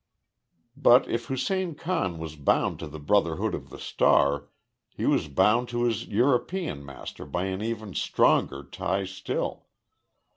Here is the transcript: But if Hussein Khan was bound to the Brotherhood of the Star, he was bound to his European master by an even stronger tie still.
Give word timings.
But 0.75 1.07
if 1.07 1.27
Hussein 1.27 1.75
Khan 1.75 2.17
was 2.17 2.35
bound 2.35 2.79
to 2.79 2.87
the 2.87 2.97
Brotherhood 2.97 3.53
of 3.53 3.69
the 3.69 3.77
Star, 3.77 4.47
he 4.89 5.05
was 5.05 5.27
bound 5.27 5.69
to 5.69 5.83
his 5.83 6.07
European 6.07 6.83
master 6.83 7.23
by 7.23 7.43
an 7.45 7.61
even 7.61 7.93
stronger 7.93 8.63
tie 8.63 9.05
still. 9.05 9.67